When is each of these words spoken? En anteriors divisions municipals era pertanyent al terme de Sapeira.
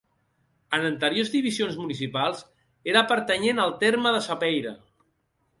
En 0.77 0.85
anteriors 0.87 1.29
divisions 1.33 1.77
municipals 1.83 2.41
era 2.95 3.07
pertanyent 3.15 3.63
al 3.67 3.77
terme 3.85 4.15
de 4.19 4.27
Sapeira. 4.31 4.77